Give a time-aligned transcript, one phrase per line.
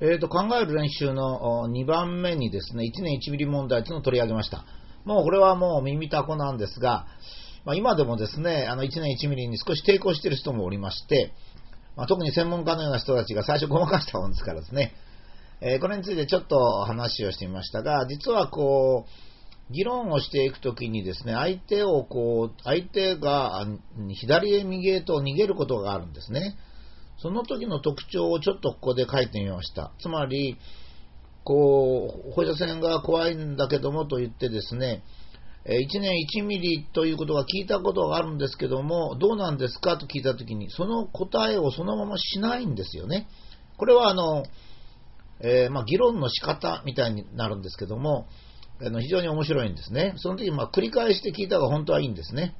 [0.00, 4.64] えーと、考える練習の2番目にですね、1年1ミリ問題というのを取り上げました。
[5.04, 7.06] もうこれはもう耳たこなんですが、
[7.64, 11.32] まあ、今でもですね、あの1年1ミリに少し抵抗している人もおりまして、
[11.96, 14.92] まあ、特に専門家のような人たちが最初ごまかしたもんですからですね、
[15.60, 23.66] えー、これについてちょっと話をしてみましたが、実はこう、議論をしていくときにですね、相手をこう、相手が
[24.14, 26.56] 左へ右へと逃げることがあるんですね。
[27.18, 29.92] その時の特徴をちょっとここで書いてみました。
[30.00, 30.56] つまり、
[31.44, 35.02] こう、放射線が怖いんだけどもと言ってですね、
[35.64, 43.28] 1年1ミリということが聞いたことがあるんですけども、どうなんですかと聞いたときに、その答えをそのまましないんですよね。
[43.76, 44.44] これはあの、
[45.40, 48.26] えー、まあ、議論の仕方みたいになるんですけども、
[48.80, 50.14] あの非常に面白いんですね。
[50.16, 52.54] その時ま繰り返して聞いた方が本当はいいんですね。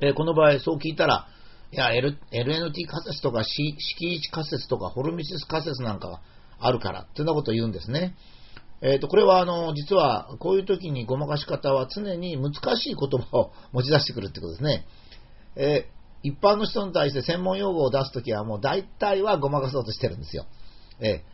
[0.00, 1.26] えー、この場合、そう聞いたら、
[1.72, 3.76] いや、L、LNT 仮説とか敷
[4.20, 6.20] 地仮説とかホルミシス仮説なんか
[6.60, 8.14] あるからってなことを言うんですね。
[8.82, 14.84] えっ、ー、と、これはあの、実はこういう時にごまかし方は常に難しい言葉を持ち出してくるってことですね。
[15.56, 20.44] えー、一般の人に対して専門用語を出すときはもう大体はごまかそうとしてるんですよ。
[21.00, 21.24] え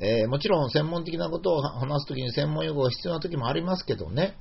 [0.00, 4.34] ー、え、もちろん専門的なことを話すときに専門用語が必要なときもありますけどね。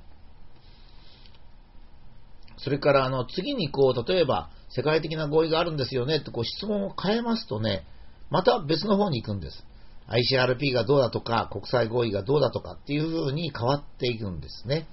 [2.58, 7.86] それからあの次にこう、例えば世界的な合意があるんですよねってこう質問を変えますとね、
[8.30, 9.66] また別の方に行くんです。
[10.08, 14.88] ICRP がどうだとか、国際合意がどうだとかっていう風に変わっていくんですね。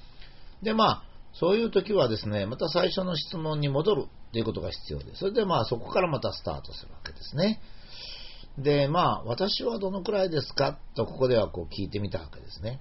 [0.63, 1.03] で、まあ、
[1.35, 7.61] そういう時はですね、また最初の質問に戻るっていうことが必要で、それでまあそこからまたスタートするわけですね。
[8.59, 12.81] で、まあ、私はどのくらいですかとここではこう聞いてみたわけですね。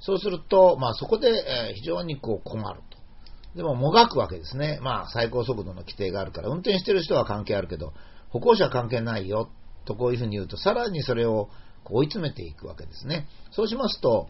[0.00, 2.80] そうすると、まあそこで、非常にこう困る。
[3.54, 4.78] でももがくわけですね。
[4.82, 7.92] まあ最高速度の規定があるから、運転してる人は関係あるけど、
[8.28, 9.50] 歩行者は関係ないよ
[9.84, 11.48] とこういうふうに言うと、さらにそれを
[11.84, 13.26] 追い詰めていくわけですね。
[13.50, 14.28] そうしますと、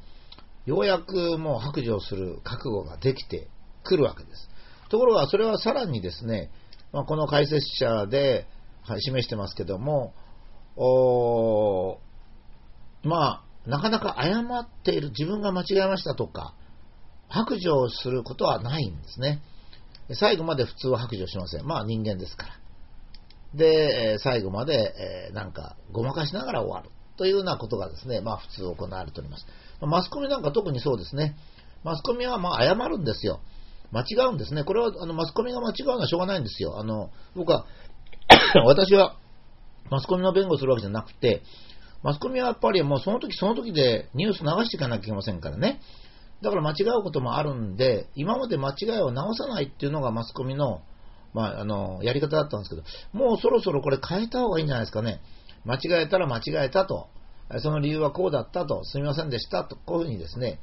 [0.66, 3.48] ようやくもう白状する覚悟ができて
[3.84, 4.48] くるわけです。
[4.88, 6.50] ところが、それはさらにですね、
[6.92, 8.46] まあ、この解説者で、
[8.98, 10.14] 示してますけども、
[10.76, 11.98] お
[13.04, 16.54] まあ、なかなか誤っている、自分が間違えましたとか、
[17.30, 19.40] 白状することはないんですね。
[20.14, 21.64] 最後まで普通は白状しません。
[21.64, 22.52] まあ人間ですから。
[23.54, 26.90] で、最後まで、えなんか、ごまかしながら終わる。
[27.16, 29.46] というようなことがですね、まあ普通行われております。
[29.80, 31.36] マスコミなんか特にそうですね。
[31.84, 33.40] マスコミはまあ謝るんですよ。
[33.92, 34.64] 間違うんですね。
[34.64, 36.78] これはあのマスコミが間違うのはしょうがないんですよ。
[36.78, 37.66] あの、僕は
[38.66, 39.16] 私は
[39.90, 41.42] マスコミの弁護するわけじゃなくて、
[42.02, 45.80] マスコミはやっぱりもうその時その時でニュース流していかなきゃいけませんからね。
[46.42, 50.82] だから間違うこともあるんで、今まで間違いを直さないっていうのがマスコミの
[51.32, 55.20] まあ、あの、やり方だったんですけど、もうそろそろこれ変えた方がいいんじゃないですかね。
[55.64, 57.08] 間違えたら間違えたと。
[57.58, 58.84] その理由はこうだったと。
[58.84, 59.76] すみませんでしたと。
[59.76, 60.60] こういうふうにですね、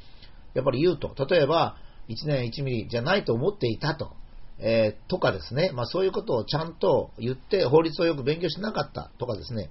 [0.53, 1.13] やっぱり言うと。
[1.25, 1.77] 例えば、
[2.09, 4.11] 1年1ミリじゃないと思っていたと。
[4.59, 9.69] えー、とかですね、まあ、そういうことをちゃんと言って法律をよく勉強しなかったとかですね、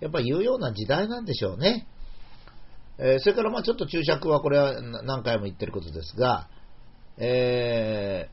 [0.00, 1.86] やっぱり言うような時代なんでしょうね。
[2.98, 6.48] えー、それからまあちょっと注釈はこれは何回も言ってることですが、
[7.18, 8.28] え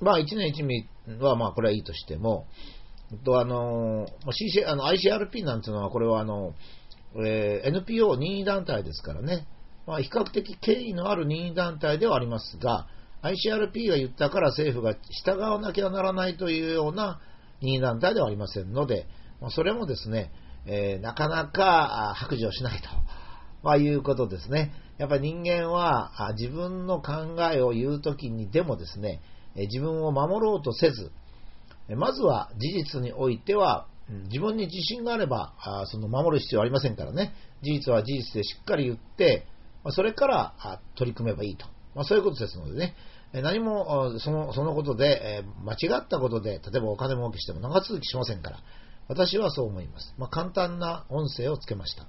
[0.00, 0.88] ー、まあ1年1ミ
[1.20, 2.46] は、まあ、これはいいとしても、
[3.24, 6.54] とあの CC あの ICRP なんていうのは、これはあの、
[7.24, 9.46] えー、NPO 任意団体ですからね、
[9.86, 12.86] まあ、比較的権威のある任意団体ではありますが、
[13.22, 17.20] ICRP が言ったから政府が従わなきゃならないというような
[17.60, 19.06] 任意団体ではありませんので、
[19.40, 20.32] まあ、それもですね、
[20.66, 22.88] えー、なかなか白状しないと、
[23.64, 24.72] まあ、いうことですね。
[24.98, 29.20] やっぱり人間は自分の考えを言うときにでもですね、
[29.56, 31.10] 自分を守ろうとせず、
[31.96, 33.86] まずは事実においては、
[34.28, 35.54] 自分に自信があれば、
[35.86, 39.46] その守る必要はありませんからね、事実は事実でしっかり言って、
[39.90, 41.66] それから取り組めばいいと。
[41.94, 42.94] まあ、そういうことですのでね、
[43.32, 48.58] 何もそのそのことで、間違ったことで、例えばお金儲けしても長続きしませんから、
[49.08, 50.14] 私はそう思います。
[50.18, 52.06] まあ、簡単な音声をつけました。